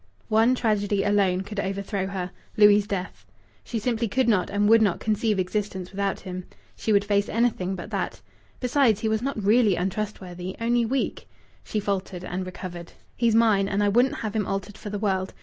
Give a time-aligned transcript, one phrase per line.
[0.29, 3.23] One tragedy alone could overthrow her Louis' death.
[3.63, 6.45] She simply could not and would not conceive existence without him.
[6.75, 8.19] She would face anything but that....
[8.59, 11.29] Besides, he was not really untrustworthy only weak!
[11.63, 12.93] She faltered and recovered.
[13.15, 15.35] "He's mine and I wouldn't have him altered for the world.